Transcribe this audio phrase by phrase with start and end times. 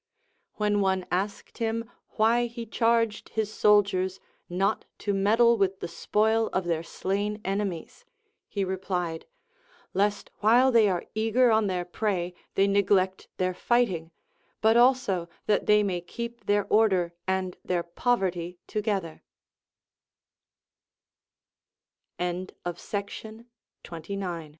[0.59, 6.47] AVhen one asked him why he charged his soldiers not to meddle with the spoil
[6.53, 8.03] of their slain enemies,
[8.49, 9.27] he replied,
[9.93, 14.09] Lest while they are eager on their prey they neglect their fighting,
[14.59, 18.31] but also that they may keep their order and their po